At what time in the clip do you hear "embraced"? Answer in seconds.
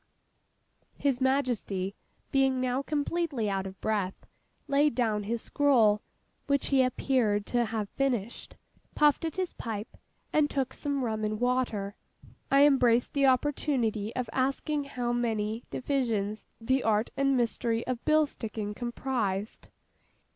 12.65-13.13